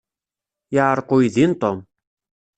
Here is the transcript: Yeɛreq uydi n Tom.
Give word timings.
Yeɛreq 0.73 1.09
uydi 1.15 1.45
n 1.51 1.53
Tom. 1.61 1.77